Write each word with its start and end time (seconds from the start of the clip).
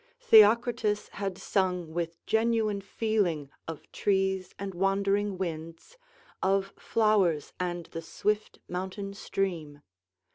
Theocritus 0.19 1.09
had 1.09 1.37
sung 1.37 1.93
with 1.93 2.25
genuine 2.25 2.81
feeling 2.81 3.51
of 3.67 3.91
trees 3.91 4.55
and 4.57 4.73
wandering 4.73 5.37
winds, 5.37 5.95
of 6.41 6.73
flowers 6.75 7.53
and 7.59 7.85
the 7.85 8.01
swift 8.01 8.57
mountain 8.67 9.13
stream. 9.13 9.83